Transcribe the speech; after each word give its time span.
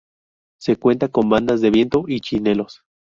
Se 0.59 0.77
cuenta 0.77 1.09
con 1.09 1.29
bandas 1.29 1.61
de 1.61 1.69
viento 1.69 2.05
y 2.07 2.21
chinelos. 2.21 2.81